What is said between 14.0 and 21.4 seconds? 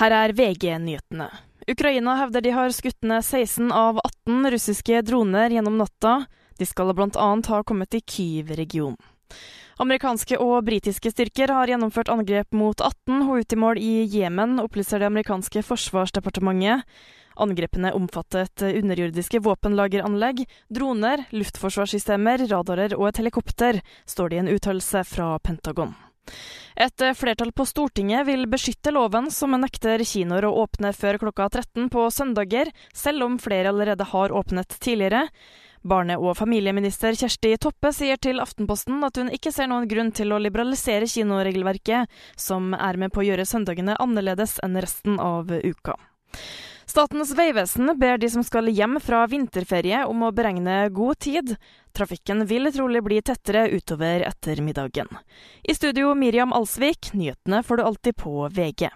Jemen, opplyser det amerikanske forsvarsdepartementet. Angrepene omfattet underjordiske våpenlageranlegg, droner,